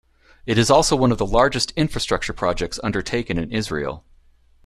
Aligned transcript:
It 0.47 0.57
is 0.57 0.71
also 0.71 0.95
one 0.95 1.11
of 1.11 1.19
the 1.19 1.27
largest 1.27 1.73
infrastructure 1.75 2.33
projects 2.33 2.79
undertaken 2.83 3.37
in 3.37 3.51
Israel. 3.51 4.03